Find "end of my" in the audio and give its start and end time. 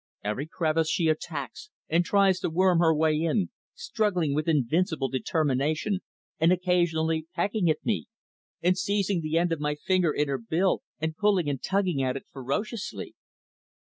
9.37-9.75